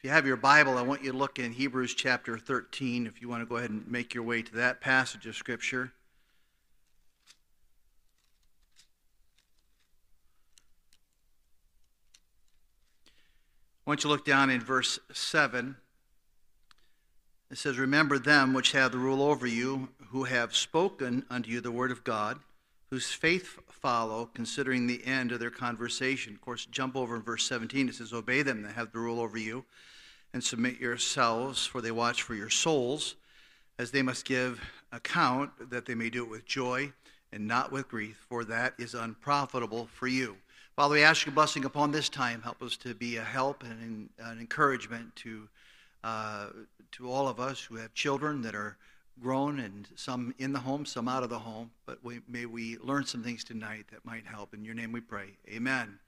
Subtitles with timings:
[0.00, 3.20] If you have your Bible, I want you to look in Hebrews chapter 13, if
[3.20, 5.92] you want to go ahead and make your way to that passage of Scripture.
[13.86, 15.76] I want you to look down in verse 7.
[17.50, 21.60] It says, Remember them which have the rule over you, who have spoken unto you
[21.60, 22.38] the word of God,
[22.88, 26.32] whose faith follow, considering the end of their conversation.
[26.32, 27.90] Of course, jump over in verse 17.
[27.90, 29.66] It says, Obey them that have the rule over you
[30.32, 33.16] and submit yourselves, for they watch for your souls,
[33.78, 34.60] as they must give
[34.92, 36.92] account, that they may do it with joy
[37.32, 40.36] and not with grief, for that is unprofitable for you.
[40.76, 42.42] Father, we ask your blessing upon this time.
[42.42, 45.48] Help us to be a help and an encouragement to,
[46.02, 46.46] uh,
[46.92, 48.76] to all of us who have children that are
[49.20, 51.70] grown and some in the home, some out of the home.
[51.86, 54.54] But we, may we learn some things tonight that might help.
[54.54, 55.36] In your name we pray.
[55.48, 55.98] Amen.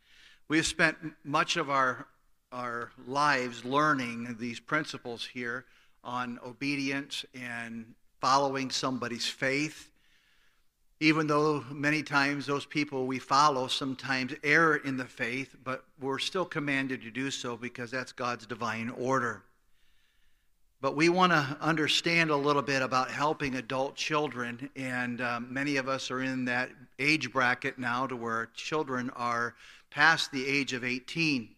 [0.48, 2.06] We have spent much of our
[2.52, 5.64] our lives learning these principles here
[6.04, 9.90] on obedience and following somebody's faith.
[11.00, 16.18] Even though many times those people we follow sometimes err in the faith, but we're
[16.20, 19.42] still commanded to do so because that's God's divine order.
[20.80, 25.76] But we want to understand a little bit about helping adult children, and um, many
[25.76, 29.54] of us are in that age bracket now to where children are
[29.90, 31.48] past the age of 18.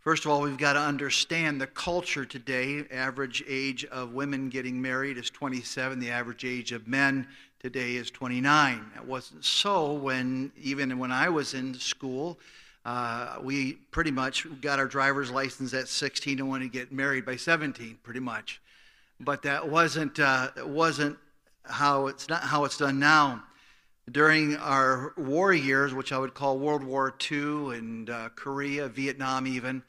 [0.00, 2.84] First of all, we've got to understand the culture today.
[2.90, 6.00] Average age of women getting married is 27.
[6.00, 8.92] The average age of men today is 29.
[8.94, 12.38] That wasn't so when, even when I was in school,
[12.86, 17.26] uh, we pretty much got our driver's license at 16 and wanted to get married
[17.26, 18.62] by 17, pretty much.
[19.20, 21.18] But that wasn't, uh, wasn't
[21.64, 23.42] how it's not how it's done now.
[24.10, 29.46] During our war years, which I would call World War II and uh, Korea, Vietnam,
[29.46, 29.82] even,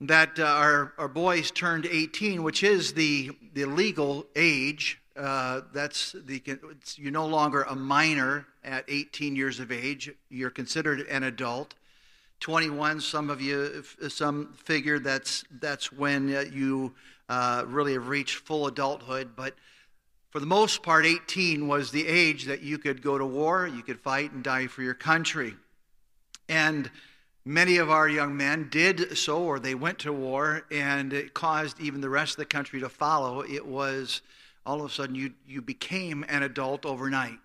[0.00, 5.00] that uh, our, our boys turned 18, which is the, the legal age.
[5.16, 6.42] Uh, that's the
[6.96, 10.10] you're no longer a minor at 18 years of age.
[10.28, 11.74] You're considered an adult.
[12.40, 16.92] 21, some of you, some figure that's that's when uh, you
[17.28, 19.30] uh, really have reached full adulthood.
[19.36, 19.54] But
[20.30, 23.82] for the most part, 18 was the age that you could go to war, you
[23.82, 25.54] could fight and die for your country,
[26.48, 26.90] and
[27.46, 31.78] Many of our young men did so, or they went to war, and it caused
[31.78, 33.42] even the rest of the country to follow.
[33.42, 34.22] It was
[34.64, 37.38] all of a sudden you, you became an adult overnight,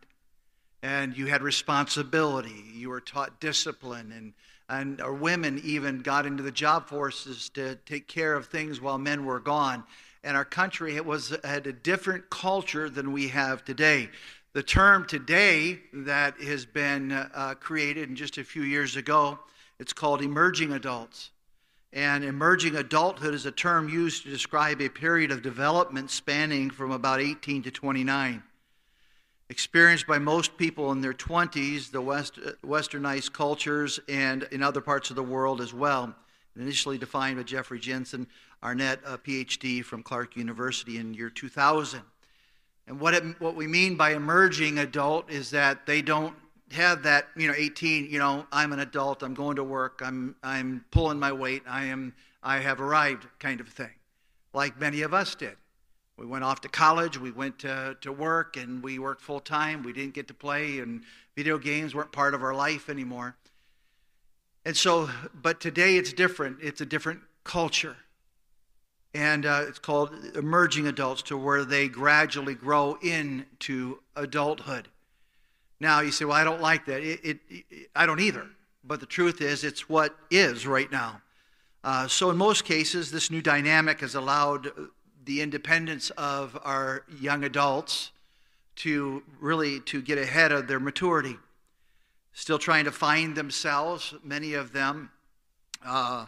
[0.81, 2.63] and you had responsibility.
[2.73, 4.33] You were taught discipline, and,
[4.69, 8.97] and our women even got into the job forces to take care of things while
[8.97, 9.83] men were gone.
[10.23, 14.09] And our country was, had a different culture than we have today.
[14.53, 19.39] The term today that has been uh, created just a few years ago
[19.79, 21.31] it's called emerging adults.
[21.91, 26.91] And emerging adulthood is a term used to describe a period of development spanning from
[26.91, 28.43] about 18 to 29.
[29.49, 34.81] Experienced by most people in their 20s, the West, uh, westernized cultures, and in other
[34.81, 36.13] parts of the world as well.
[36.55, 38.27] Initially defined by Jeffrey Jensen
[38.61, 42.01] Arnett, a PhD from Clark University in year 2000.
[42.85, 46.35] And what, it, what we mean by emerging adult is that they don't
[46.71, 50.35] have that, you know, 18, you know, I'm an adult, I'm going to work, I'm,
[50.43, 52.13] I'm pulling my weight, I, am,
[52.43, 53.93] I have arrived kind of thing,
[54.53, 55.55] like many of us did.
[56.19, 59.83] We went off to college, we went to, to work, and we worked full time.
[59.83, 61.01] We didn't get to play, and
[61.33, 63.37] video games weren't part of our life anymore.
[64.65, 66.57] And so, but today it's different.
[66.61, 67.95] It's a different culture.
[69.13, 74.89] And uh, it's called emerging adults, to where they gradually grow into adulthood.
[75.79, 77.01] Now, you say, well, I don't like that.
[77.01, 78.47] It, it, it, I don't either.
[78.83, 81.21] But the truth is, it's what is right now.
[81.83, 84.71] Uh, so, in most cases, this new dynamic has allowed
[85.23, 88.11] the independence of our young adults
[88.77, 91.37] to really to get ahead of their maturity.
[92.33, 94.13] Still trying to find themselves.
[94.23, 95.11] Many of them,
[95.85, 96.25] uh,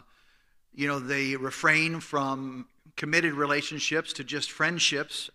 [0.74, 2.66] you know, they refrain from
[2.96, 5.30] committed relationships to just friendships,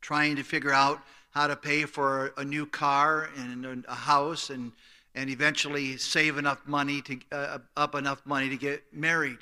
[0.00, 4.72] trying to figure out how to pay for a new car and a house and,
[5.14, 9.38] and eventually save enough money to uh, up enough money to get married.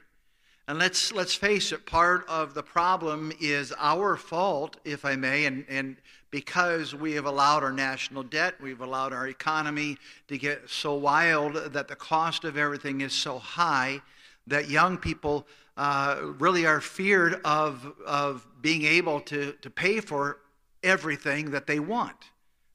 [0.68, 5.44] And let's let's face it, part of the problem is our fault, if I may,
[5.44, 5.96] and, and
[6.30, 9.96] because we have allowed our national debt, we've allowed our economy
[10.26, 14.02] to get so wild that the cost of everything is so high
[14.48, 15.46] that young people
[15.76, 20.38] uh, really are feared of, of being able to, to pay for
[20.86, 22.16] everything that they want.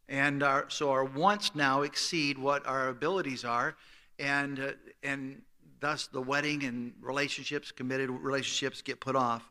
[0.09, 3.75] And our, so our wants now exceed what our abilities are.
[4.19, 4.71] And, uh,
[5.01, 5.41] and
[5.79, 9.49] thus the wedding and relationships, committed relationships, get put off.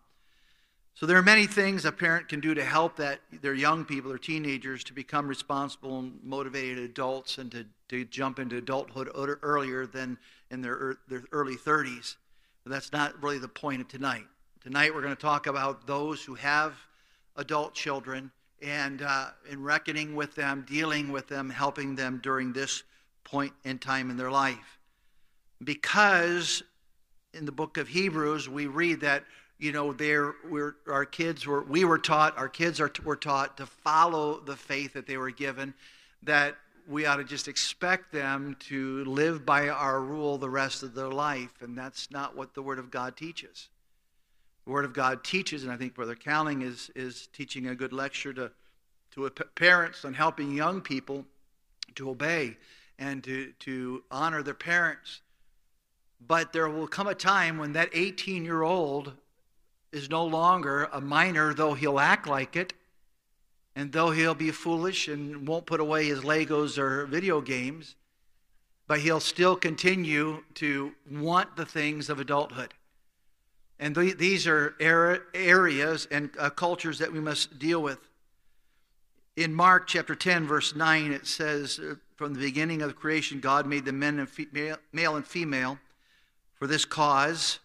[0.94, 4.10] So there are many things a parent can do to help that their young people,
[4.10, 9.86] their teenagers, to become responsible and motivated adults and to, to jump into adulthood earlier
[9.86, 10.18] than
[10.50, 12.16] in their, their early 30s.
[12.64, 14.26] But that's not really the point of tonight.
[14.60, 16.74] Tonight we're going to talk about those who have
[17.36, 18.30] adult children
[18.62, 22.82] and uh, in reckoning with them, dealing with them, helping them during this
[23.24, 24.78] point in time in their life.
[25.62, 26.62] Because
[27.34, 29.24] in the book of Hebrews, we read that
[29.60, 33.58] you know, there we're, our kids were we were taught, our kids are, were taught
[33.58, 35.74] to follow the faith that they were given.
[36.22, 36.56] That
[36.88, 41.10] we ought to just expect them to live by our rule the rest of their
[41.10, 43.68] life, and that's not what the Word of God teaches.
[44.70, 48.32] Word of God teaches, and I think Brother Cowling is, is teaching a good lecture
[48.32, 48.52] to,
[49.12, 51.26] to parents on helping young people
[51.96, 52.56] to obey
[52.96, 55.22] and to, to honor their parents.
[56.24, 59.14] But there will come a time when that 18 year old
[59.90, 62.72] is no longer a minor, though he'll act like it,
[63.74, 67.96] and though he'll be foolish and won't put away his Legos or video games,
[68.86, 72.72] but he'll still continue to want the things of adulthood.
[73.80, 77.98] And th- these are areas and uh, cultures that we must deal with.
[79.36, 83.66] In Mark chapter 10, verse 9, it says, uh, From the beginning of creation, God
[83.66, 85.78] made the men and fe- male and female.
[86.56, 87.58] For this cause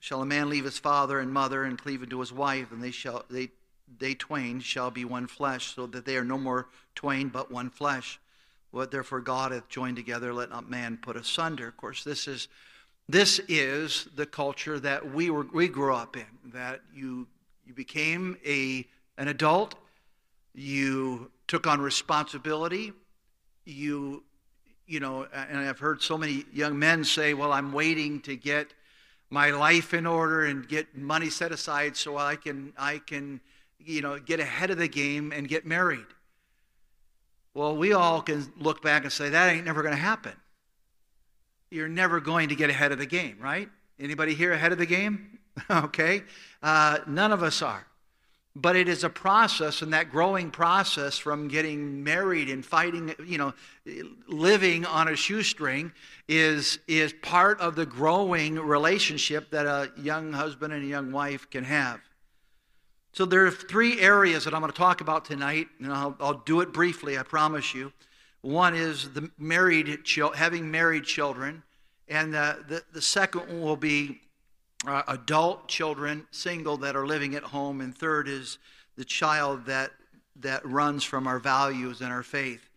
[0.00, 2.90] shall a man leave his father and mother and cleave unto his wife, and they
[2.90, 3.50] shall they
[3.98, 7.70] they twain shall be one flesh, so that they are no more twain but one
[7.70, 8.18] flesh.
[8.72, 11.68] What therefore God hath joined together, let not man put asunder.
[11.68, 12.48] Of course, this is
[13.12, 16.26] this is the culture that we were we grew up in.
[16.52, 17.26] That you
[17.64, 18.86] you became a
[19.18, 19.74] an adult,
[20.54, 22.92] you took on responsibility,
[23.64, 24.22] you
[24.86, 28.74] you know, and I've heard so many young men say, "Well, I'm waiting to get
[29.28, 33.40] my life in order and get money set aside so I can I can
[33.78, 36.06] you know get ahead of the game and get married."
[37.54, 40.34] Well, we all can look back and say that ain't never going to happen
[41.70, 43.68] you're never going to get ahead of the game, right?
[43.98, 45.38] Anybody here ahead of the game?
[45.70, 46.22] okay.
[46.62, 47.86] Uh, none of us are.
[48.56, 53.38] But it is a process, and that growing process from getting married and fighting, you
[53.38, 53.54] know,
[54.26, 55.92] living on a shoestring
[56.26, 61.48] is, is part of the growing relationship that a young husband and a young wife
[61.48, 62.00] can have.
[63.12, 66.42] So there are three areas that I'm going to talk about tonight, and I'll, I'll
[66.44, 67.92] do it briefly, I promise you.
[68.42, 69.98] One is the married,
[70.34, 71.62] having married children,
[72.08, 74.20] and the, the, second one will be
[74.86, 78.58] uh, adult children, single, that are living at home, and third is
[78.96, 79.92] the child that
[80.36, 82.68] that runs from our values and our faith.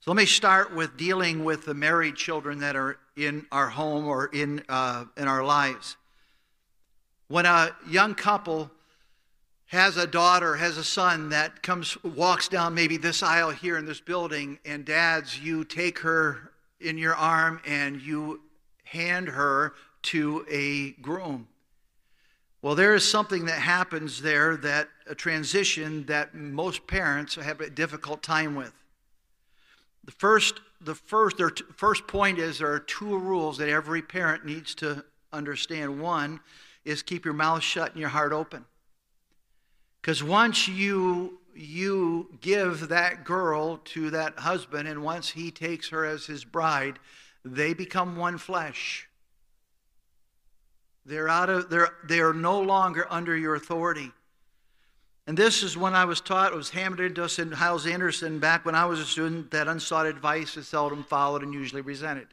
[0.00, 4.06] So let me start with dealing with the married children that are in our home
[4.06, 5.96] or in uh, in our lives.
[7.28, 8.70] When a young couple
[9.70, 13.86] has a daughter, has a son that comes, walks down maybe this aisle here in
[13.86, 16.50] this building, and dads, you take her
[16.80, 18.40] in your arm and you
[18.82, 19.72] hand her
[20.02, 21.46] to a groom.
[22.62, 27.70] Well, there is something that happens there that a transition that most parents have a
[27.70, 28.72] difficult time with.
[30.02, 34.44] The first, the first, their first point is there are two rules that every parent
[34.44, 36.00] needs to understand.
[36.00, 36.40] One
[36.84, 38.64] is keep your mouth shut and your heart open.
[40.00, 46.06] Because once you you give that girl to that husband, and once he takes her
[46.06, 46.98] as his bride,
[47.44, 49.08] they become one flesh.
[51.04, 54.12] They're out of they're they are no longer under your authority.
[55.26, 58.38] And this is when I was taught, it was hammered into us in Hyles Anderson
[58.40, 62.26] back when I was a student, that unsought advice is seldom followed and usually resented.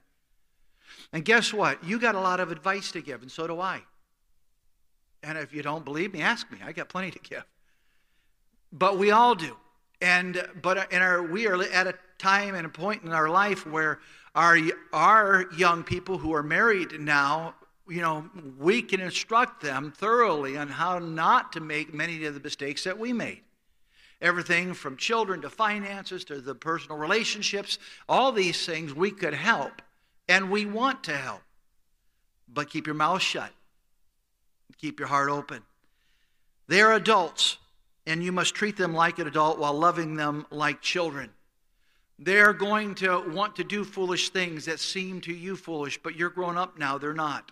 [1.13, 1.83] And guess what?
[1.83, 3.81] You got a lot of advice to give, and so do I.
[5.21, 6.59] And if you don't believe me, ask me.
[6.63, 7.43] I got plenty to give.
[8.77, 9.55] But we all do.
[10.01, 13.29] And but uh, in our we are at a time and a point in our
[13.29, 13.99] life where
[14.35, 14.59] our
[14.93, 17.55] our young people who are married now,
[17.87, 18.29] you know,
[18.59, 22.99] we can instruct them thoroughly on how not to make many of the mistakes that
[22.99, 23.41] we made.
[24.21, 29.81] Everything from children to finances to the personal relationships, all these things we could help
[30.27, 31.41] and we want to help.
[32.51, 33.51] But keep your mouth shut.
[34.79, 35.63] Keep your heart open.
[36.67, 37.57] They're adults
[38.07, 41.29] and you must treat them like an adult while loving them like children.
[42.17, 46.29] They're going to want to do foolish things that seem to you foolish, but you're
[46.29, 47.51] grown up now, they're not.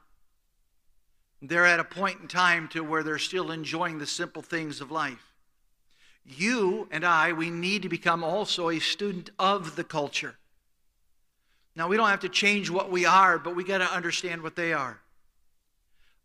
[1.42, 4.92] They're at a point in time to where they're still enjoying the simple things of
[4.92, 5.34] life.
[6.26, 10.38] You and I, we need to become also a student of the culture.
[11.76, 14.56] Now, we don't have to change what we are, but we got to understand what
[14.56, 15.02] they are.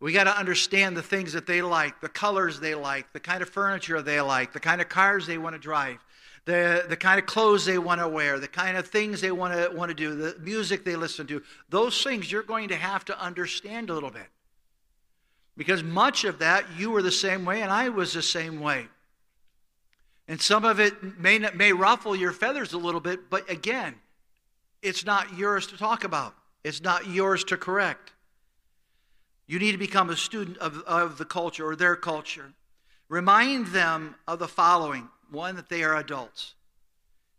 [0.00, 3.42] We got to understand the things that they like, the colors they like, the kind
[3.42, 5.99] of furniture they like, the kind of cars they want to drive,
[6.47, 9.52] the, the kind of clothes they want to wear, the kind of things they want
[9.52, 11.42] to, want to do, the music they listen to.
[11.69, 14.26] Those things you're going to have to understand a little bit.
[15.57, 18.87] Because much of that, you were the same way, and I was the same way.
[20.26, 23.97] And some of it may, may ruffle your feathers a little bit, but again,
[24.80, 28.12] it's not yours to talk about, it's not yours to correct.
[29.50, 32.52] You need to become a student of, of the culture or their culture.
[33.09, 36.54] Remind them of the following one, that they are adults.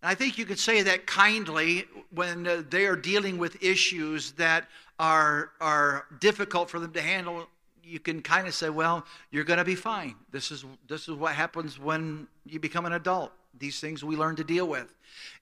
[0.01, 4.33] And I think you could say that kindly when uh, they are dealing with issues
[4.33, 4.67] that
[4.99, 7.47] are, are difficult for them to handle.
[7.81, 10.15] You can kind of say, well, you're going to be fine.
[10.31, 13.31] This is, this is what happens when you become an adult.
[13.57, 14.93] These things we learn to deal with.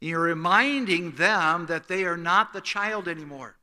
[0.01, 3.55] And you're reminding them that they are not the child anymore,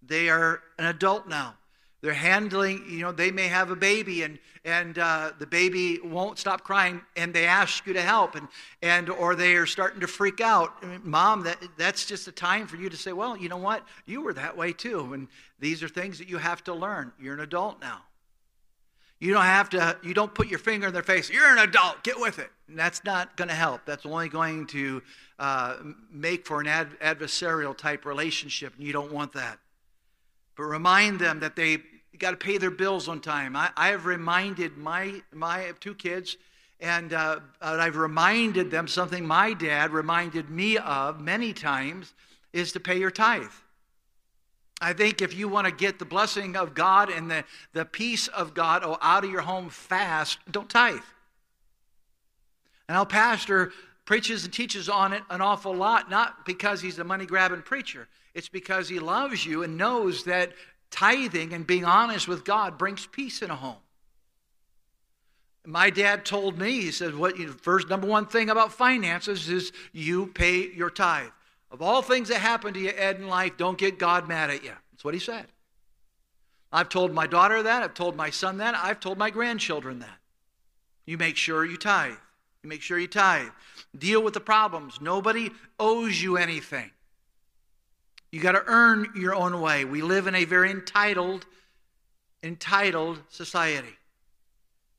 [0.00, 1.56] they are an adult now.
[2.04, 6.38] They're handling, you know, they may have a baby and, and uh, the baby won't
[6.38, 8.46] stop crying and they ask you to help and,
[8.82, 10.74] and or they are starting to freak out.
[10.82, 13.56] I mean, Mom, that, that's just a time for you to say, well, you know
[13.56, 13.86] what?
[14.04, 15.14] You were that way too.
[15.14, 15.28] And
[15.60, 17.10] these are things that you have to learn.
[17.18, 18.02] You're an adult now.
[19.18, 22.04] You don't have to, you don't put your finger in their face, you're an adult,
[22.04, 22.50] get with it.
[22.68, 23.80] And that's not going to help.
[23.86, 25.02] That's only going to
[25.38, 25.76] uh,
[26.12, 29.58] make for an ad- adversarial type relationship, and you don't want that.
[30.54, 31.78] But remind them that they
[32.18, 33.56] got to pay their bills on time.
[33.56, 36.36] I, I have reminded my, my two kids,
[36.80, 42.14] and uh, I've reminded them something my dad reminded me of many times
[42.52, 43.50] is to pay your tithe.
[44.80, 48.28] I think if you want to get the blessing of God and the, the peace
[48.28, 51.00] of God oh, out of your home fast, don't tithe.
[52.88, 53.72] And our pastor
[54.04, 58.08] preaches and teaches on it an awful lot, not because he's a money grabbing preacher.
[58.34, 60.52] It's because he loves you and knows that
[60.94, 63.82] tithing and being honest with God brings peace in a home.
[65.66, 69.48] My dad told me, he said, what you know, first number one thing about finances
[69.48, 71.30] is you pay your tithe.
[71.72, 74.62] Of all things that happen to you, Ed, in life, don't get God mad at
[74.62, 74.70] you.
[74.92, 75.46] That's what he said.
[76.70, 77.82] I've told my daughter that.
[77.82, 78.76] I've told my son that.
[78.76, 80.18] I've told my grandchildren that.
[81.06, 82.14] You make sure you tithe.
[82.62, 83.48] You make sure you tithe.
[83.98, 85.00] Deal with the problems.
[85.00, 86.90] Nobody owes you anything.
[88.34, 89.84] You got to earn your own way.
[89.84, 91.46] We live in a very entitled,
[92.42, 93.96] entitled society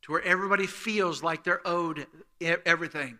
[0.04, 2.08] to where everybody feels like they're owed
[2.40, 3.20] everything.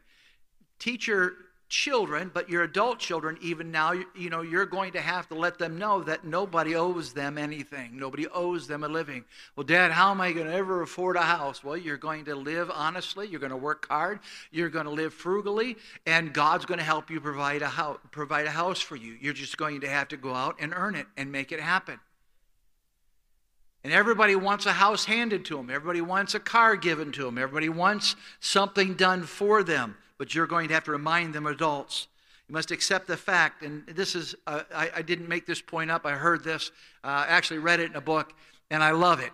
[0.80, 1.34] Teacher
[1.68, 5.58] children, but your adult children, even now, you, know, you're going to have to let
[5.58, 7.98] them know that nobody owes them anything.
[7.98, 9.26] Nobody owes them a living.
[9.56, 11.64] Well, Dad, how am I going to ever afford a house?
[11.64, 13.28] Well, you're going to live honestly.
[13.28, 14.20] You're going to work hard.
[14.52, 18.46] You're going to live frugally, and God's going to help you provide a house, provide
[18.46, 19.18] a house for you.
[19.20, 22.00] You're just going to have to go out and earn it and make it happen.
[23.84, 25.70] And everybody wants a house handed to them.
[25.70, 27.38] Everybody wants a car given to them.
[27.38, 32.08] Everybody wants something done for them but you're going to have to remind them adults.
[32.48, 35.90] You must accept the fact, and this is, uh, I, I, didn't make this point
[35.90, 36.06] up.
[36.06, 36.72] I heard this,
[37.04, 38.34] uh, actually read it in a book,
[38.70, 39.32] and I love it.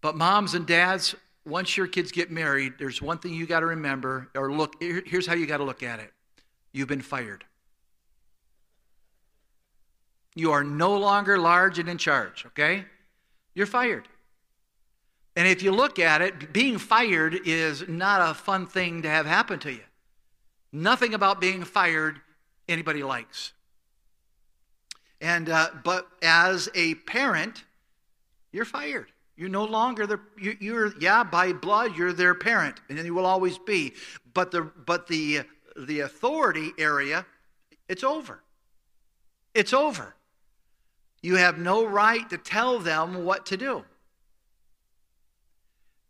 [0.00, 3.66] But moms and dads, once your kids get married, there's one thing you got to
[3.66, 6.12] remember, or look, here's how you got to look at it
[6.72, 7.44] you've been fired.
[10.34, 12.84] You are no longer large and in charge, okay?
[13.54, 14.06] You're fired.
[15.36, 19.26] And if you look at it, being fired is not a fun thing to have
[19.26, 19.82] happen to you.
[20.72, 22.20] Nothing about being fired
[22.66, 23.52] anybody likes.
[25.20, 27.64] And uh, but as a parent,
[28.50, 29.12] you're fired.
[29.36, 33.26] You're no longer the you, you're yeah by blood you're their parent, and you will
[33.26, 33.92] always be.
[34.32, 35.42] But the but the
[35.76, 37.26] the authority area,
[37.88, 38.42] it's over.
[39.54, 40.14] It's over.
[41.22, 43.84] You have no right to tell them what to do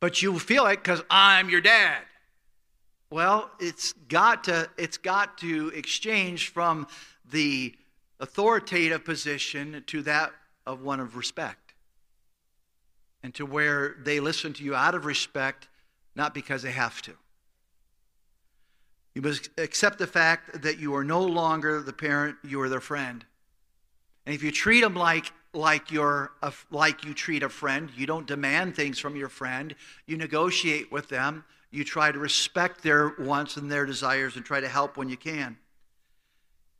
[0.00, 2.02] but you feel it because I'm your dad.
[3.10, 6.86] Well, it's got to it's got to exchange from
[7.30, 7.74] the
[8.20, 10.32] authoritative position to that
[10.66, 11.74] of one of respect.
[13.22, 15.68] And to where they listen to you out of respect,
[16.14, 17.12] not because they have to.
[19.14, 22.80] You must accept the fact that you are no longer the parent, you are their
[22.80, 23.24] friend.
[24.26, 27.90] And if you treat them like like you're a, uh, like you treat a friend.
[27.96, 29.74] You don't demand things from your friend.
[30.06, 31.44] You negotiate with them.
[31.70, 35.16] You try to respect their wants and their desires and try to help when you
[35.16, 35.56] can.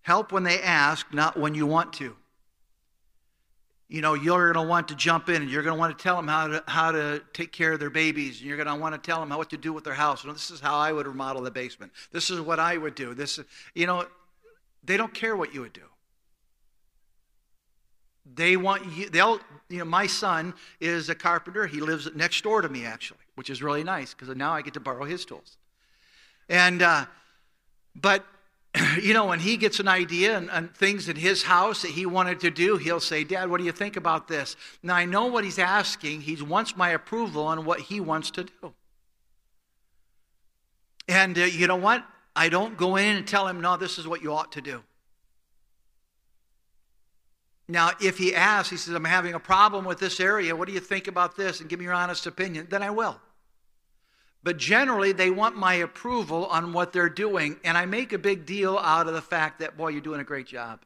[0.02, 2.16] Help when they ask, not when you want to.
[3.88, 6.02] You know, you're going to want to jump in and you're going to want to
[6.02, 8.38] tell them how to, how to take care of their babies.
[8.38, 10.24] And you're going to want to tell them how, what to do with their house.
[10.24, 11.92] You know, this is how I would remodel the basement.
[12.12, 13.14] This is what I would do.
[13.14, 13.38] This,
[13.74, 14.06] you know,
[14.84, 15.82] they don't care what you would do.
[18.34, 21.66] They want you, they'll, you know, my son is a carpenter.
[21.66, 24.74] He lives next door to me, actually, which is really nice because now I get
[24.74, 25.56] to borrow his tools.
[26.48, 27.06] And, uh,
[27.94, 28.24] but,
[29.00, 32.04] you know, when he gets an idea and, and things in his house that he
[32.06, 34.56] wanted to do, he'll say, Dad, what do you think about this?
[34.82, 36.22] Now, I know what he's asking.
[36.22, 38.74] He wants my approval on what he wants to do.
[41.08, 42.04] And uh, you know what?
[42.34, 44.82] I don't go in and tell him, no, this is what you ought to do.
[47.68, 50.54] Now, if he asks, he says, I'm having a problem with this area.
[50.54, 51.60] What do you think about this?
[51.60, 52.68] And give me your honest opinion.
[52.70, 53.20] Then I will.
[54.44, 57.58] But generally, they want my approval on what they're doing.
[57.64, 60.24] And I make a big deal out of the fact that, boy, you're doing a
[60.24, 60.84] great job.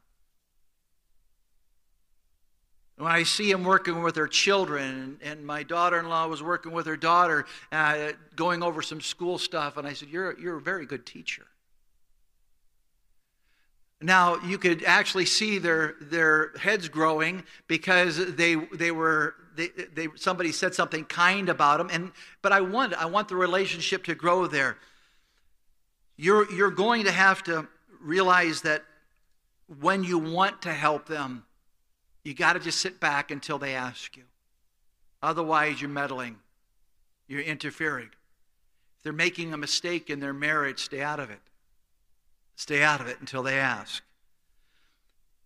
[2.96, 6.72] When I see them working with their children, and my daughter in law was working
[6.72, 10.62] with her daughter, uh, going over some school stuff, and I said, you're, you're a
[10.62, 11.46] very good teacher.
[14.02, 20.08] Now, you could actually see their, their heads growing because they, they were, they, they,
[20.16, 21.90] somebody said something kind about them.
[21.92, 24.78] And, but I want, I want the relationship to grow there.
[26.16, 27.68] You're, you're going to have to
[28.00, 28.84] realize that
[29.80, 31.44] when you want to help them,
[32.24, 34.24] you got to just sit back until they ask you.
[35.22, 36.38] Otherwise, you're meddling,
[37.28, 38.08] you're interfering.
[38.96, 41.40] If they're making a mistake in their marriage, stay out of it.
[42.60, 44.02] Stay out of it until they ask.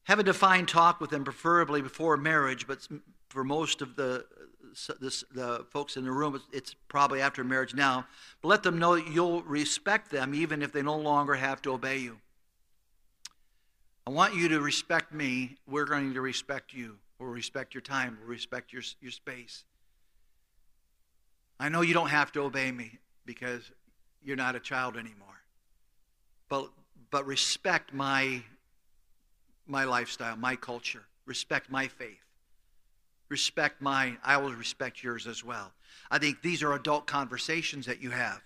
[0.03, 2.89] Have a defined talk with them, preferably before marriage, but
[3.29, 4.27] for most of the,
[4.99, 8.05] the, the folks in the room, it's probably after marriage now.
[8.43, 11.75] But let them know that you'll respect them even if they no longer have to
[11.75, 12.19] obey you.
[14.09, 15.57] I want you to respect me.
[15.69, 16.97] We're going to respect you.
[17.21, 18.19] We'll respect your time.
[18.23, 19.63] We'll respect your, your space.
[21.61, 23.71] I know you don't have to obey me because
[24.21, 25.29] you're not a child anymore.
[26.49, 26.71] But
[27.15, 28.43] but respect my,
[29.69, 32.25] my lifestyle, my culture, respect my faith,
[33.29, 34.19] respect mine.
[34.25, 35.71] I will respect yours as well.
[36.11, 38.41] I think these are adult conversations that you have.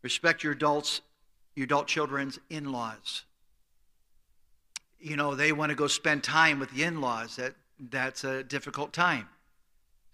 [0.00, 1.02] Respect your adults,
[1.56, 3.24] your adult children's in laws.
[4.98, 7.36] You know, they want to go spend time with the in laws.
[7.36, 9.28] That, that's a difficult time,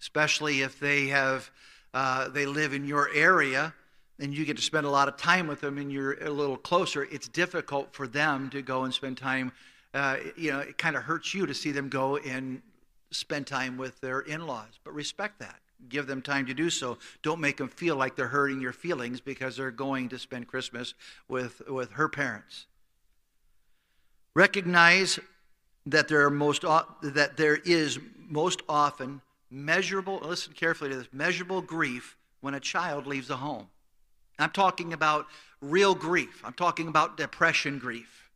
[0.01, 1.49] especially if they have.
[1.93, 3.73] Uh, they live in your area
[4.19, 6.57] and you get to spend a lot of time with them and you're a little
[6.57, 9.51] closer, it's difficult for them to go and spend time.
[9.93, 12.61] Uh, you know, it kind of hurts you to see them go and
[13.11, 14.79] spend time with their in laws.
[14.83, 15.59] But respect that.
[15.89, 16.97] Give them time to do so.
[17.21, 20.93] Don't make them feel like they're hurting your feelings because they're going to spend Christmas
[21.27, 22.65] with, with her parents.
[24.33, 25.19] Recognize
[25.85, 31.61] that there, are most, that there is most often measurable, listen carefully to this, measurable
[31.61, 33.67] grief when a child leaves a home.
[34.39, 35.27] I'm talking about
[35.61, 36.41] real grief.
[36.43, 38.29] I'm talking about depression grief,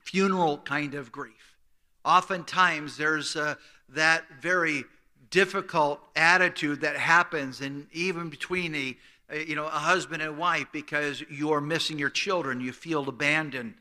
[0.00, 1.56] funeral kind of grief.
[2.04, 3.54] Oftentimes, there's uh,
[3.88, 4.84] that very
[5.30, 8.96] difficult attitude that happens, and even between a,
[9.44, 13.74] you know a husband and wife, because you are missing your children, you feel abandoned.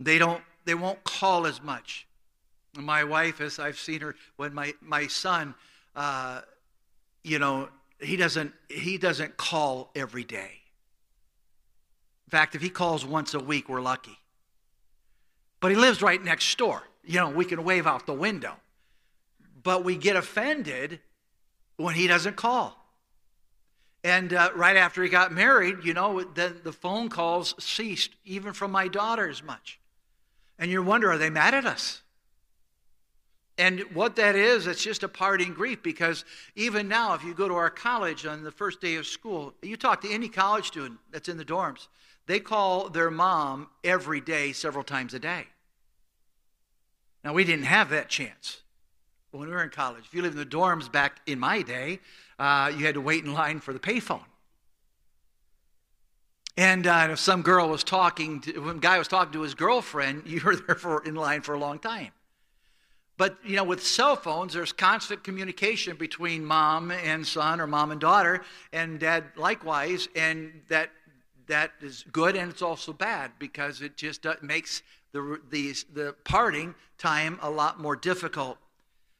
[0.00, 0.42] They don't.
[0.64, 2.06] They won't call as much.
[2.76, 5.54] My wife, as I've seen her, when my my son,
[5.94, 6.40] uh,
[7.22, 7.68] you know,
[8.00, 10.60] he doesn't he doesn't call every day.
[12.26, 14.18] In fact, if he calls once a week, we're lucky.
[15.60, 16.82] But he lives right next door.
[17.04, 18.54] You know, we can wave out the window.
[19.62, 21.00] But we get offended
[21.76, 22.76] when he doesn't call.
[24.02, 28.52] And uh, right after he got married, you know, the, the phone calls ceased, even
[28.52, 29.80] from my daughter as much.
[30.58, 32.02] And you wonder, are they mad at us?
[33.56, 36.24] And what that is, it's just a parting grief because
[36.56, 39.76] even now, if you go to our college on the first day of school, you
[39.76, 41.86] talk to any college student that's in the dorms,
[42.26, 45.46] they call their mom every day, several times a day.
[47.22, 48.62] Now, we didn't have that chance
[49.30, 50.04] when we were in college.
[50.06, 52.00] If you lived in the dorms back in my day,
[52.38, 54.24] uh, you had to wait in line for the payphone.
[56.56, 60.24] And uh, if some girl was talking, to, when guy was talking to his girlfriend,
[60.26, 62.10] you were there for, in line for a long time.
[63.16, 67.92] But, you know, with cell phones, there's constant communication between mom and son or mom
[67.92, 70.08] and daughter and dad likewise.
[70.16, 70.90] And that,
[71.46, 76.74] that is good and it's also bad because it just makes the, the, the parting
[76.98, 78.58] time a lot more difficult.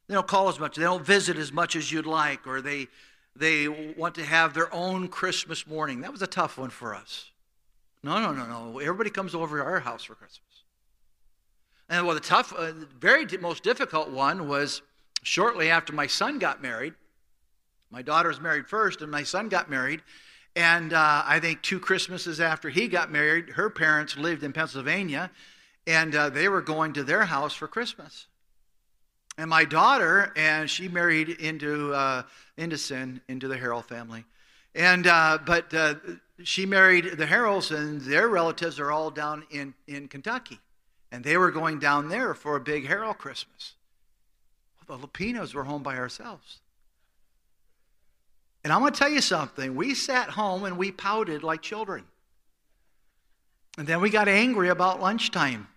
[0.09, 0.77] They don't call as much.
[0.77, 2.89] They don't visit as much as you'd like, or they,
[3.37, 6.01] they want to have their own Christmas morning.
[6.01, 7.31] That was a tough one for us.
[8.03, 8.81] No, no, no, no.
[8.81, 10.54] Everybody comes over to our house for Christmas.
[11.89, 14.83] And well, the tough, uh, very most difficult one was
[15.23, 16.95] shortly after my son got married.
[17.91, 20.03] My daughter was married first, and my son got married.
[20.57, 25.31] And uh, I think two Christmases after he got married, her parents lived in Pennsylvania,
[25.87, 28.27] and uh, they were going to their house for Christmas.
[29.37, 32.23] And my daughter, and she married into, uh,
[32.57, 34.25] into sin, into the Harrell family.
[34.77, 35.97] And, uh, but uh,
[36.45, 40.61] she married the Harrells, and their relatives are all down in, in Kentucky.
[41.15, 43.75] And they were going down there for a big Harrell Christmas.
[44.89, 46.59] Well, the Lapinas were home by ourselves.
[48.65, 49.77] And I'm going to tell you something.
[49.77, 52.03] We sat home and we pouted like children.
[53.79, 55.69] And then we got angry about lunchtime.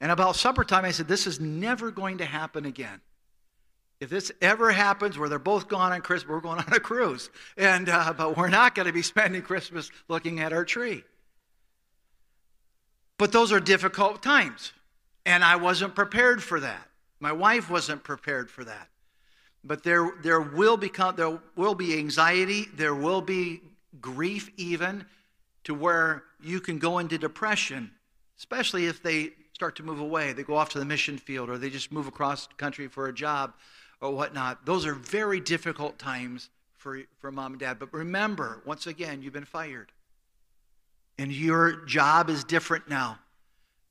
[0.00, 3.00] And about supper time, I said, This is never going to happen again.
[4.00, 7.30] If this ever happens where they're both gone on Christmas, we're going on a cruise.
[7.56, 11.04] And, uh, but we're not going to be spending Christmas looking at our tree.
[13.18, 14.72] But those are difficult times.
[15.24, 16.88] And I wasn't prepared for that.
[17.18, 18.88] My wife wasn't prepared for that.
[19.64, 23.62] But there, there, will become, there will be anxiety, there will be
[24.00, 25.04] grief, even
[25.64, 27.90] to where you can go into depression,
[28.38, 30.32] especially if they start to move away.
[30.32, 33.12] They go off to the mission field or they just move across country for a
[33.12, 33.54] job
[34.00, 34.64] or whatnot.
[34.64, 37.78] Those are very difficult times for, for mom and dad.
[37.80, 39.90] But remember, once again, you've been fired.
[41.18, 43.18] And your job is different now.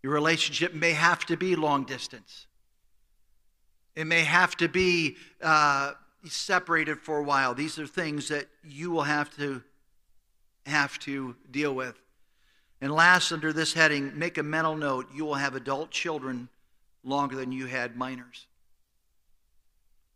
[0.04, 2.46] Your relationship may have to be long distance.
[3.96, 5.94] It may have to be uh,
[6.26, 7.54] separated for a while.
[7.54, 9.64] These are things that you will have to
[10.66, 11.96] have to deal with.
[12.82, 16.50] And last, under this heading, make a mental note you will have adult children
[17.04, 18.48] longer than you had minors.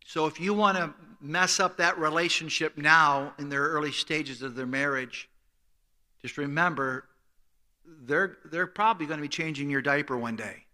[0.06, 4.56] So if you want to mess up that relationship now in their early stages of
[4.56, 5.30] their marriage,
[6.22, 7.06] just remember
[7.86, 10.66] they're, they're probably going to be changing your diaper one day.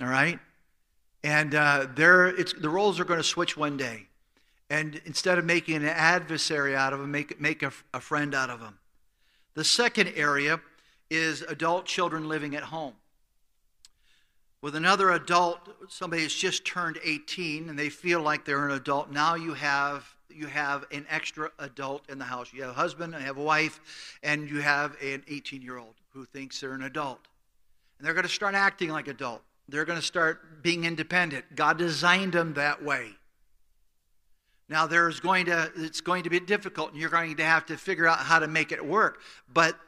[0.00, 0.38] All right?
[1.24, 4.06] And uh, the roles are going to switch one day.
[4.70, 8.50] And instead of making an adversary out of them, make, make a, a friend out
[8.50, 8.78] of them.
[9.54, 10.60] The second area
[11.10, 12.94] is adult children living at home.
[14.62, 19.10] With another adult, somebody has just turned 18 and they feel like they're an adult.
[19.10, 22.52] Now you have you have an extra adult in the house.
[22.52, 23.80] You have a husband, you have a wife,
[24.22, 27.20] and you have an 18 year old who thinks they're an adult.
[27.98, 29.42] And they're going to start acting like adult.
[29.68, 31.44] They're going to start being independent.
[31.54, 33.12] God designed them that way.
[34.68, 37.76] Now there's going to it's going to be difficult and you're going to have to
[37.76, 39.20] figure out how to make it work.
[39.52, 39.78] But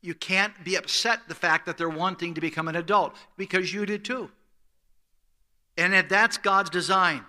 [0.00, 3.86] you can't be upset the fact that they're wanting to become an adult because you
[3.86, 4.30] did too.
[5.78, 7.24] And if that's God's design.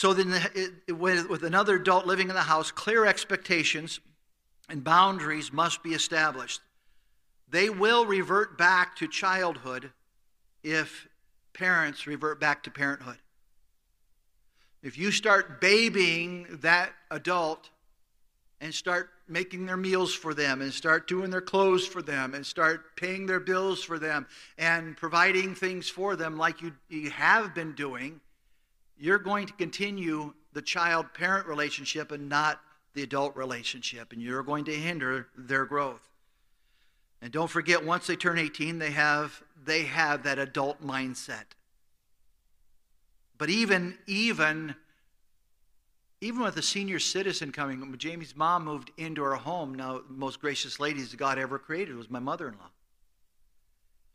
[0.00, 4.00] So then the, with, with another adult living in the house, clear expectations
[4.70, 6.62] and boundaries must be established.
[7.50, 9.90] They will revert back to childhood
[10.64, 11.06] if
[11.52, 13.18] parents revert back to parenthood.
[14.82, 17.68] If you start babying that adult
[18.62, 22.46] and start making their meals for them and start doing their clothes for them and
[22.46, 27.54] start paying their bills for them and providing things for them like you, you have
[27.54, 28.22] been doing,
[29.00, 32.60] you're going to continue the child parent relationship and not
[32.94, 36.06] the adult relationship, and you're going to hinder their growth.
[37.22, 41.44] And don't forget, once they turn 18, they have, they have that adult mindset.
[43.38, 44.74] But even, even,
[46.20, 50.40] even with a senior citizen coming, Jamie's mom moved into our home, now the most
[50.40, 52.70] gracious ladies God ever created was my mother-in-law.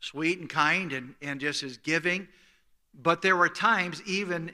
[0.00, 2.28] Sweet and kind and, and just as giving.
[2.94, 4.52] But there were times, even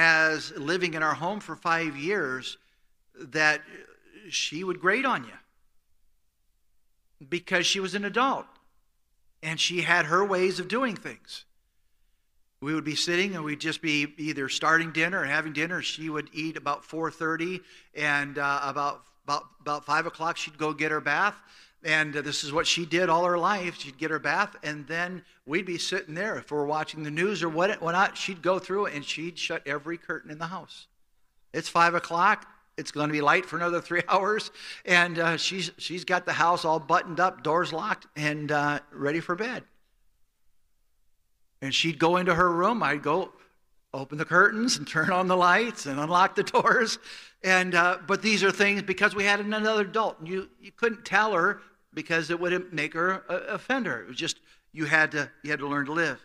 [0.00, 2.56] as living in our home for five years,
[3.14, 3.60] that
[4.30, 8.46] she would grade on you because she was an adult
[9.42, 11.44] and she had her ways of doing things.
[12.62, 15.82] We would be sitting and we'd just be either starting dinner or having dinner.
[15.82, 17.60] She would eat about 4.30
[17.94, 21.36] and uh, about, about, about 5 o'clock she'd go get her bath
[21.84, 25.22] and this is what she did all her life she'd get her bath and then
[25.46, 28.58] we'd be sitting there if we we're watching the news or what, not she'd go
[28.58, 30.86] through and she'd shut every curtain in the house
[31.52, 34.50] it's 5 o'clock it's going to be light for another three hours
[34.84, 39.20] and uh, she's, she's got the house all buttoned up doors locked and uh, ready
[39.20, 39.64] for bed
[41.62, 42.82] and she'd go into her room.
[42.82, 43.32] I'd go
[43.92, 46.98] open the curtains and turn on the lights and unlock the doors.
[47.42, 50.18] And uh, but these are things because we had another adult.
[50.20, 51.60] And you you couldn't tell her
[51.92, 54.02] because it would make her a, offend her.
[54.02, 54.40] It was just
[54.72, 56.20] you had to you had to learn to live.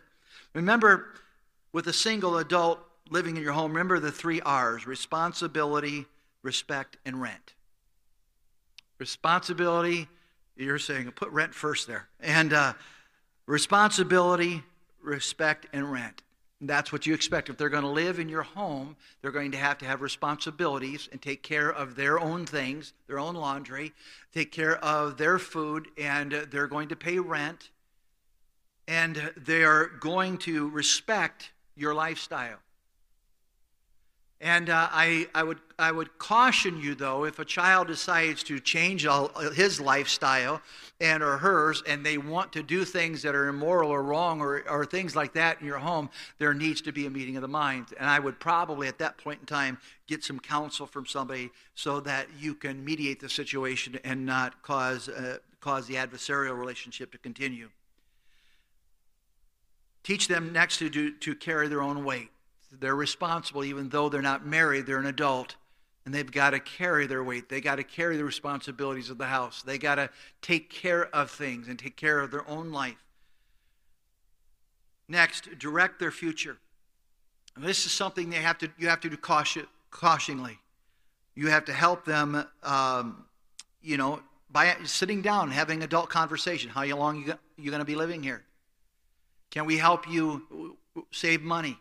[0.54, 1.06] Remember,
[1.72, 6.06] with a single adult living in your home, remember the three R's: responsibility,
[6.42, 7.54] respect, and rent.
[8.98, 10.08] Responsibility.
[10.56, 12.72] You're saying put rent first there, and uh,
[13.46, 14.62] responsibility,
[15.02, 16.22] respect, and rent.
[16.60, 17.50] That's what you expect.
[17.50, 21.08] If they're going to live in your home, they're going to have to have responsibilities
[21.12, 23.92] and take care of their own things, their own laundry,
[24.32, 27.70] take care of their food, and they're going to pay rent.
[28.88, 32.58] And they are going to respect your lifestyle.
[34.38, 38.60] And uh, I, I, would, I would caution you, though, if a child decides to
[38.60, 40.60] change all, his lifestyle
[41.00, 44.62] and or hers, and they want to do things that are immoral or wrong or,
[44.68, 47.48] or things like that in your home, there needs to be a meeting of the
[47.48, 47.86] mind.
[47.98, 52.00] And I would probably, at that point in time, get some counsel from somebody so
[52.00, 57.18] that you can mediate the situation and not cause, uh, cause the adversarial relationship to
[57.18, 57.70] continue.
[60.02, 62.28] Teach them next to, do, to carry their own weight.
[62.80, 65.56] They're responsible, even though they're not married, they're an adult.
[66.04, 67.48] And they've got to carry their weight.
[67.48, 69.62] They got to carry the responsibilities of the house.
[69.62, 70.08] They got to
[70.40, 73.02] take care of things and take care of their own life.
[75.08, 76.58] Next, direct their future.
[77.56, 80.58] And this is something they have to, you have to do caution, cautioningly.
[81.34, 83.24] You have to help them, um,
[83.82, 86.70] you know, by sitting down, having adult conversation.
[86.70, 88.44] How long you, you going to be living here?
[89.50, 90.76] Can we help you
[91.10, 91.78] save money?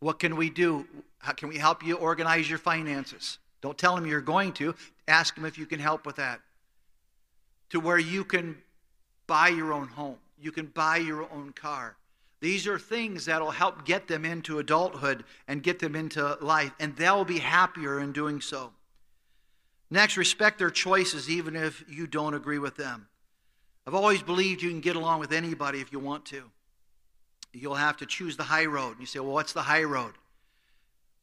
[0.00, 0.86] What can we do?
[1.18, 3.38] How can we help you organize your finances?
[3.60, 4.74] Don't tell them you're going to.
[5.08, 6.40] Ask them if you can help with that.
[7.70, 8.58] To where you can
[9.26, 11.96] buy your own home, you can buy your own car.
[12.40, 16.94] These are things that'll help get them into adulthood and get them into life, and
[16.94, 18.72] they'll be happier in doing so.
[19.90, 23.08] Next, respect their choices even if you don't agree with them.
[23.86, 26.50] I've always believed you can get along with anybody if you want to
[27.58, 28.92] you'll have to choose the high road.
[28.92, 30.14] And you say, well, what's the high road?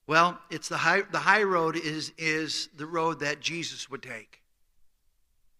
[0.07, 4.41] Well, it's the high, the high road is, is the road that Jesus would take.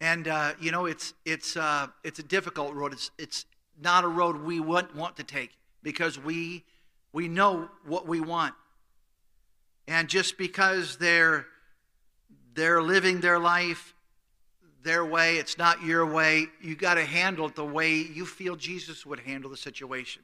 [0.02, 2.92] And, uh, you know, it's, it's, uh, it's a difficult road.
[2.92, 3.46] It's, it's
[3.82, 6.66] not a road we want, want to take because we,
[7.14, 8.54] we know what we want.
[9.88, 11.46] And just because they're,
[12.54, 13.94] they're living their life
[14.84, 18.56] their way, it's not your way, you got to handle it the way you feel
[18.56, 20.22] Jesus would handle the situation.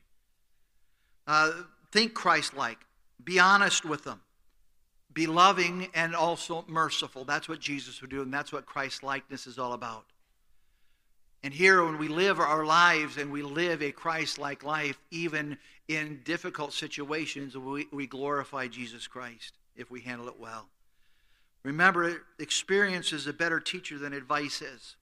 [1.29, 1.51] Uh,
[1.91, 2.79] think Christ like.
[3.23, 4.19] Be honest with them.
[5.13, 7.23] Be loving and also merciful.
[7.23, 10.05] That's what Jesus would do, and that's what Christ likeness is all about.
[11.43, 15.59] And here, when we live our lives and we live a Christ like life, even
[15.87, 20.67] in difficult situations, we, we glorify Jesus Christ if we handle it well.
[21.61, 24.95] Remember, experience is a better teacher than advice is.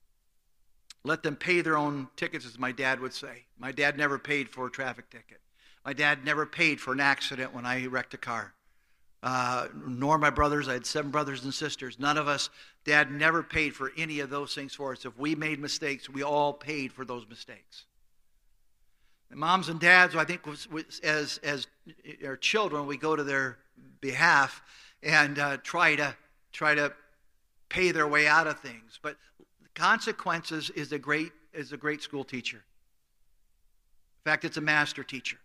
[1.06, 3.46] Let them pay their own tickets, as my dad would say.
[3.58, 5.40] My dad never paid for a traffic ticket.
[5.88, 8.54] My dad never paid for an accident when I wrecked a car.
[9.24, 10.68] Uh, nor my brothers.
[10.68, 11.98] I had seven brothers and sisters.
[11.98, 12.50] None of us,
[12.84, 15.06] dad never paid for any of those things for us.
[15.06, 17.86] If we made mistakes, we all paid for those mistakes.
[19.32, 21.68] And moms and dads, I think, was, was, as, as
[22.26, 23.58] our children, we go to their
[24.02, 24.62] behalf
[25.02, 26.14] and uh, try, to,
[26.52, 26.92] try to
[27.70, 29.00] pay their way out of things.
[29.02, 29.16] But
[29.74, 32.58] consequences is a great, is a great school teacher.
[32.58, 35.38] In fact, it's a master teacher.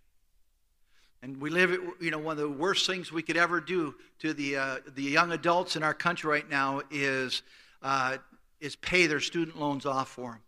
[1.22, 4.34] And we live, you know, one of the worst things we could ever do to
[4.34, 7.42] the, uh, the young adults in our country right now is,
[7.80, 8.16] uh,
[8.60, 10.40] is pay their student loans off for them.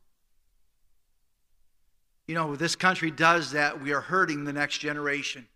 [2.26, 3.80] You know, this country does that.
[3.80, 5.46] We are hurting the next generation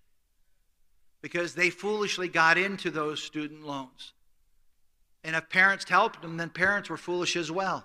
[1.21, 4.13] because they foolishly got into those student loans.
[5.25, 7.85] And if parents helped them, then parents were foolish as well.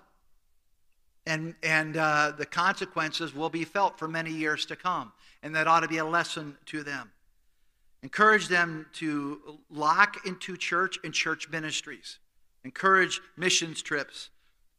[1.26, 5.12] And, and uh, the consequences will be felt for many years to come.
[5.42, 7.10] And that ought to be a lesson to them.
[8.04, 9.40] Encourage them to
[9.70, 12.18] lock into church and church ministries.
[12.62, 14.28] Encourage missions trips,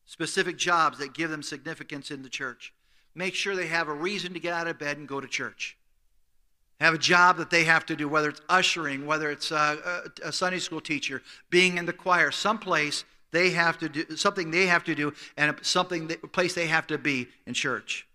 [0.06, 2.72] specific jobs that give them significance in the church.
[3.16, 5.76] Make sure they have a reason to get out of bed and go to church.
[6.80, 10.32] Have a job that they have to do, whether it's ushering, whether it's a, a,
[10.32, 14.84] Sunday school teacher, being in the choir, someplace they have to do something they have
[14.84, 18.08] to do, and something that, place they have to be in church.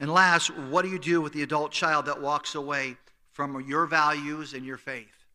[0.00, 2.98] And last, what do you do with the adult child that walks away
[3.34, 5.26] from your values and your faith.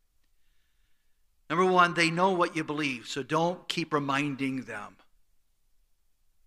[1.50, 4.96] Number one, they know what you believe, so don't keep reminding them.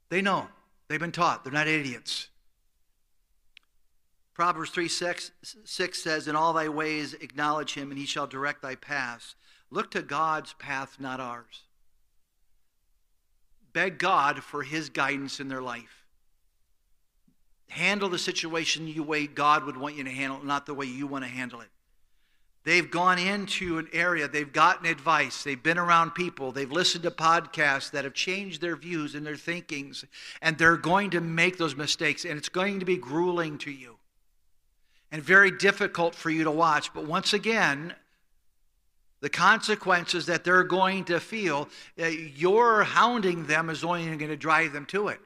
[0.09, 0.49] They know.
[0.88, 1.45] They've been taught.
[1.45, 2.29] They're not idiots.
[4.35, 5.31] Proverbs 3 6,
[5.65, 9.35] 6 says, In all thy ways acknowledge him, and he shall direct thy paths.
[9.71, 11.62] Look to God's path, not ours.
[13.73, 16.02] Beg God for his guidance in their life
[17.72, 20.85] handle the situation the way God would want you to handle it, not the way
[20.85, 21.68] you want to handle it.
[22.64, 27.11] They've gone into an area, they've gotten advice, they've been around people, they've listened to
[27.11, 30.04] podcasts that have changed their views and their thinkings,
[30.42, 33.96] and they're going to make those mistakes, and it's going to be grueling to you
[35.11, 36.92] and very difficult for you to watch.
[36.92, 37.94] But once again,
[39.20, 41.68] the consequences that they're going to feel,
[42.00, 45.20] uh, your hounding them is only going to drive them to it.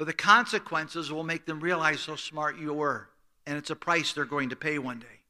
[0.00, 3.10] But the consequences will make them realize how smart you were.
[3.46, 5.20] And it's a price they're going to pay one day.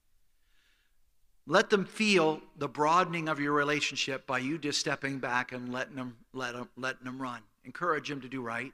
[1.48, 5.96] Let them feel the broadening of your relationship by you just stepping back and letting
[5.96, 7.40] them, let them, letting them run.
[7.64, 8.72] Encourage them to do right.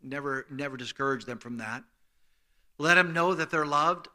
[0.00, 1.82] Never, never discourage them from that.
[2.78, 4.06] Let them know that they're loved.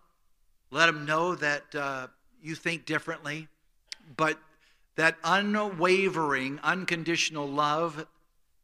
[0.71, 2.07] Let them know that uh,
[2.41, 3.49] you think differently.
[4.15, 4.39] But
[4.95, 8.07] that unwavering, unconditional love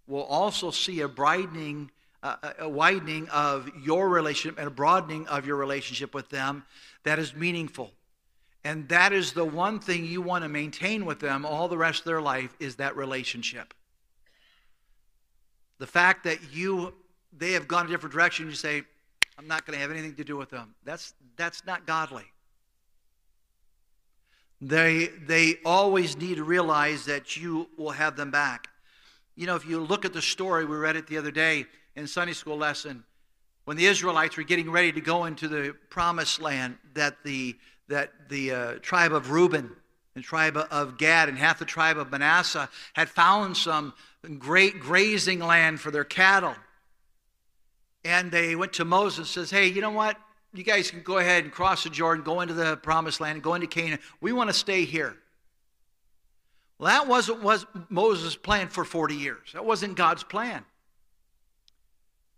[0.08, 1.91] will also see a brightening,
[2.24, 6.64] a widening of your relationship and a broadening of your relationship with them
[7.04, 7.92] that is meaningful.
[8.64, 12.00] And that is the one thing you want to maintain with them all the rest
[12.00, 13.74] of their life is that relationship.
[15.80, 16.94] The fact that you
[17.38, 18.84] they have gone a different direction, you say,
[19.38, 20.76] I'm not going to have anything to do with them.
[20.86, 22.26] That's that's not godly.
[24.62, 28.70] They they always need to realize that you will have them back.
[29.36, 32.08] You know, if you look at the story, we read it the other day in
[32.08, 33.03] Sunday school lesson,
[33.65, 37.56] when the Israelites were getting ready to go into the promised land, that the
[37.89, 39.69] that the uh, tribe of Reuben
[40.15, 43.93] and tribe of Gad and half the tribe of Manasseh had found some
[44.39, 46.56] great grazing land for their cattle.
[48.06, 50.17] And they went to Moses and says, Hey, you know what?
[50.53, 53.56] You guys can go ahead and cross the Jordan, go into the promised land, go
[53.56, 53.99] into Canaan.
[54.21, 55.15] We want to stay here.
[56.77, 59.53] Well, that wasn't was Moses' plan for 40 years.
[59.53, 60.63] That wasn't God's plan.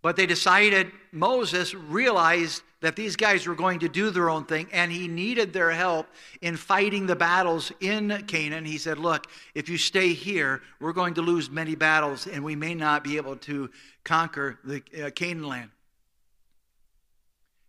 [0.05, 4.67] But they decided, Moses realized that these guys were going to do their own thing,
[4.71, 6.05] and he needed their help
[6.43, 8.65] in fighting the battles in Canaan.
[8.65, 12.55] He said, Look, if you stay here, we're going to lose many battles, and we
[12.55, 13.71] may not be able to
[14.03, 15.71] conquer the uh, Canaan land.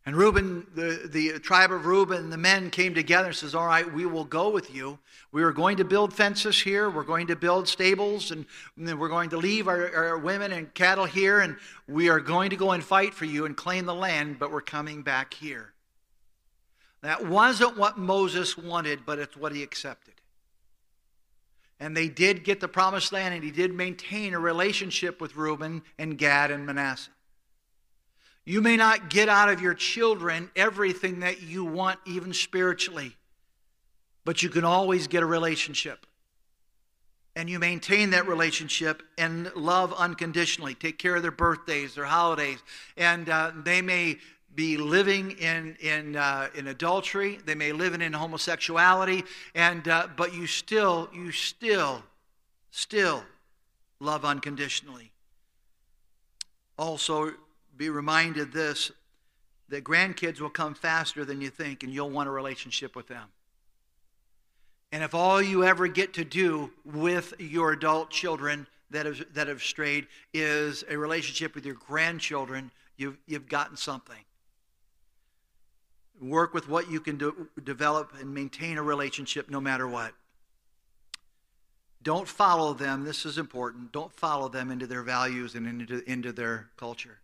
[0.06, 3.92] And Reuben, the, the tribe of Reuben, the men came together and says, All right,
[3.92, 5.00] we will go with you.
[5.32, 6.88] We are going to build fences here.
[6.88, 11.06] We're going to build stables, and, we're going to leave our, our women and cattle
[11.06, 11.56] here, and
[11.88, 14.60] we are going to go and fight for you and claim the land, but we're
[14.60, 15.72] coming back here.
[17.02, 20.14] That wasn't what Moses wanted, but it's what he accepted.
[21.80, 25.82] And they did get the promised land, and he did maintain a relationship with Reuben
[25.98, 27.10] and Gad and Manasseh.
[28.46, 33.16] You may not get out of your children everything that you want, even spiritually,
[34.24, 36.06] but you can always get a relationship.
[37.34, 40.74] And you maintain that relationship and love unconditionally.
[40.74, 42.62] Take care of their birthdays, their holidays.
[42.96, 44.18] And uh, they may
[44.54, 49.22] be living in, in, uh, in adultery, they may live in in homosexuality,
[49.54, 52.02] and, uh, but you still, you still,
[52.70, 53.22] still
[54.00, 55.12] love unconditionally.
[56.78, 57.32] Also,
[57.76, 58.90] be reminded this
[59.68, 63.28] that grandkids will come faster than you think, and you'll want a relationship with them.
[64.92, 69.48] And if all you ever get to do with your adult children that have, that
[69.48, 74.16] have strayed is a relationship with your grandchildren, you've, you've gotten something.
[76.20, 80.12] Work with what you can do, develop and maintain a relationship no matter what.
[82.02, 83.04] Don't follow them.
[83.04, 83.90] This is important.
[83.90, 87.18] Don't follow them into their values and into, into their culture.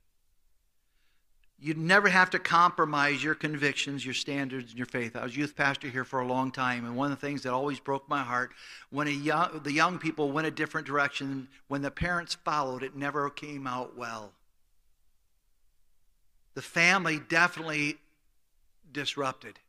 [1.62, 5.14] You never have to compromise your convictions, your standards, and your faith.
[5.14, 7.53] I was youth pastor here for a long time, and one of the things that
[7.53, 8.51] always broke my heart
[8.90, 13.31] when young, the young people went a different direction, when the parents followed, it never
[13.31, 14.33] came out well.
[16.55, 17.98] The family definitely
[18.90, 19.61] disrupted.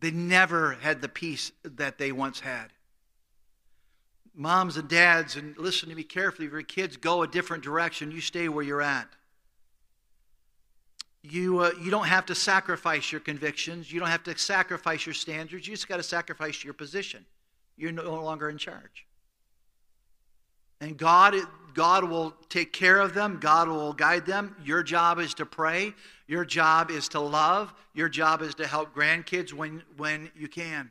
[0.00, 2.66] They never had the peace that they once had.
[4.34, 8.10] Moms and dads, and listen to me carefully, if your kids go a different direction,
[8.10, 9.08] you stay where you're at.
[11.28, 13.90] You, uh, you don't have to sacrifice your convictions.
[13.90, 15.66] You don't have to sacrifice your standards.
[15.66, 17.24] You just got to sacrifice your position.
[17.76, 19.06] You're no longer in charge.
[20.80, 21.34] And God,
[21.74, 23.38] God will take care of them.
[23.40, 24.54] God will guide them.
[24.62, 25.94] Your job is to pray.
[26.26, 27.72] Your job is to love.
[27.94, 30.90] Your job is to help grandkids when, when you can.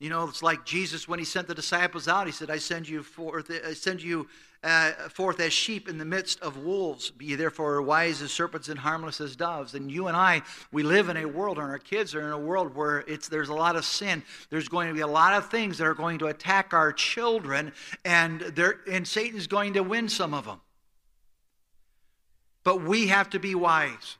[0.00, 2.26] You know, it's like Jesus when he sent the disciples out.
[2.26, 3.48] He said, "I send you forth.
[3.64, 4.26] I send you
[4.62, 7.10] uh, forth as sheep in the midst of wolves.
[7.10, 11.08] Be therefore wise as serpents and harmless as doves." And you and I, we live
[11.08, 13.76] in a world, and our kids are in a world where it's there's a lot
[13.76, 14.22] of sin.
[14.50, 17.72] There's going to be a lot of things that are going to attack our children,
[18.04, 20.60] and there and Satan's going to win some of them.
[22.64, 24.16] But we have to be wise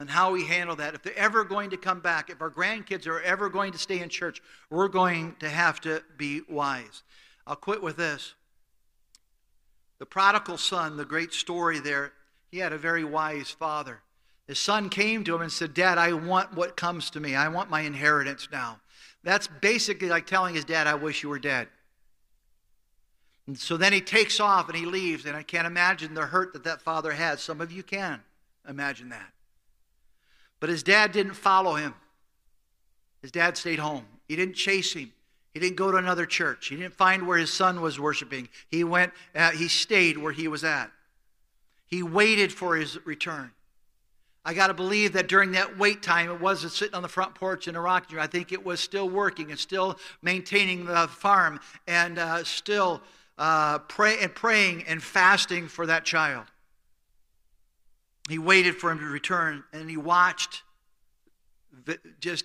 [0.00, 0.94] and how we handle that.
[0.94, 4.00] If they're ever going to come back, if our grandkids are ever going to stay
[4.00, 7.02] in church, we're going to have to be wise.
[7.46, 8.34] I'll quit with this.
[9.98, 12.12] The prodigal son, the great story there,
[12.50, 14.00] he had a very wise father.
[14.46, 17.34] His son came to him and said, Dad, I want what comes to me.
[17.34, 18.80] I want my inheritance now.
[19.22, 21.68] That's basically like telling his dad, I wish you were dead.
[23.46, 26.52] And so then he takes off and he leaves, and I can't imagine the hurt
[26.52, 27.40] that that father had.
[27.40, 28.20] Some of you can
[28.68, 29.32] imagine that.
[30.60, 31.94] But his dad didn't follow him.
[33.22, 34.06] His dad stayed home.
[34.28, 35.12] He didn't chase him.
[35.52, 36.68] He didn't go to another church.
[36.68, 38.48] He didn't find where his son was worshiping.
[38.68, 40.90] He went, uh, he stayed where he was at.
[41.86, 43.52] He waited for his return.
[44.44, 47.34] I got to believe that during that wait time, it wasn't sitting on the front
[47.34, 48.20] porch in a rocking chair.
[48.20, 53.02] I think it was still working and still maintaining the farm and uh, still
[53.36, 56.46] uh, pray and praying and fasting for that child.
[58.28, 60.62] He waited for him to return and he watched
[62.20, 62.44] just,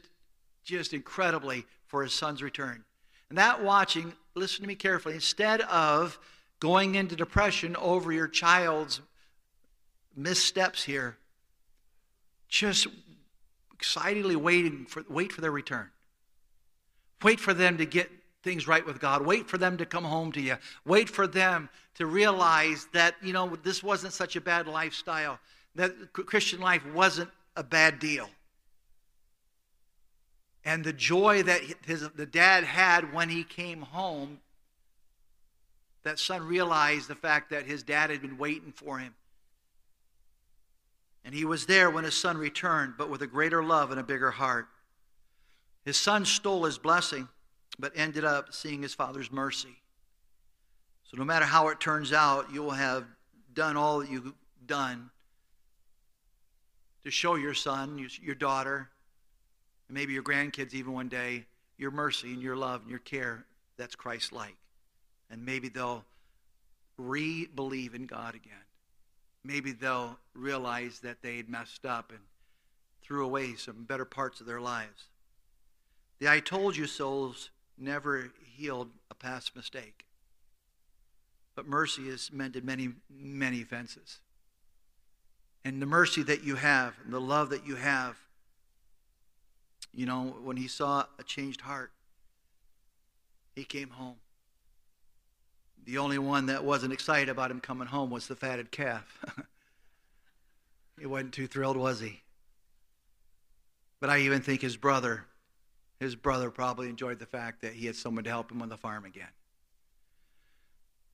[0.64, 2.86] just incredibly for his son's return.
[3.30, 6.19] And that watching, listen to me carefully, instead of
[6.59, 9.01] going into depression over your child's
[10.15, 11.17] missteps here,
[12.47, 12.88] just
[13.74, 15.89] excitedly waiting for wait for their return.
[17.24, 18.11] Wait for them to get
[18.43, 19.26] things right with God.
[19.26, 20.57] Wait for them to come home to you.
[20.86, 25.39] Wait for them to realize that, you know, this wasn't such a bad lifestyle,
[25.76, 28.30] that Christian life wasn't a bad deal.
[30.66, 34.39] And the joy that his, the dad had when he came home,
[36.03, 39.16] that son realized the fact that his dad had been waiting for him.
[41.26, 44.03] And he was there when his son returned, but with a greater love and a
[44.03, 44.68] bigger heart.
[45.86, 47.28] His son stole his blessing,
[47.80, 49.78] but ended up seeing his father's mercy.
[51.03, 53.05] So no matter how it turns out, you will have
[53.53, 54.34] done all that you've
[54.66, 55.09] done
[57.03, 58.89] to show your son, your daughter,
[59.94, 61.46] and maybe your grandkids even one day,
[61.78, 63.46] your mercy and your love and your care
[63.78, 64.56] that's Christ like.
[65.30, 66.04] And maybe they'll
[66.98, 68.66] re believe in God again.
[69.44, 72.22] Maybe they'll realize that they had messed up and
[73.04, 75.10] threw away some better parts of their lives.
[76.18, 80.06] The I told you souls never healed a past mistake.
[81.54, 84.22] But mercy has mended many, many offenses.
[85.64, 88.22] And the mercy that you have and the love that you have
[89.94, 91.91] you know, when he saw a changed heart,
[93.56, 94.16] he came home.
[95.86, 99.20] The only one that wasn't excited about him coming home was the fatted calf.
[101.00, 102.22] he wasn't too thrilled, was he?
[104.00, 105.26] But I even think his brother,
[106.00, 108.78] his brother probably enjoyed the fact that he had someone to help him on the
[108.78, 109.28] farm again.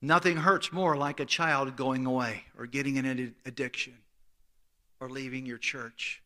[0.00, 3.98] Nothing hurts more like a child going away or getting an addiction
[4.98, 6.22] or leaving your church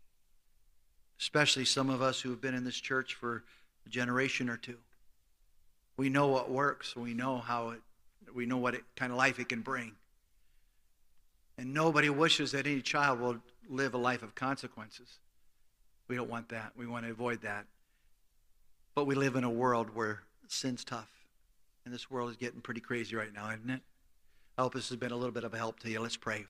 [1.21, 3.45] especially some of us who have been in this church for
[3.87, 4.79] a generation or two.
[5.97, 6.97] We know what works.
[6.97, 7.81] We know how it,
[8.35, 9.93] we know what it, kind of life it can bring.
[11.57, 13.37] And nobody wishes that any child will
[13.69, 15.19] live a life of consequences.
[16.09, 16.73] We don't want that.
[16.77, 17.67] We want to avoid that.
[18.95, 21.11] But we live in a world where sin's tough.
[21.85, 23.81] And this world is getting pretty crazy right now, isn't it?
[24.57, 26.01] I hope this has been a little bit of a help to you.
[26.01, 26.47] Let's pray.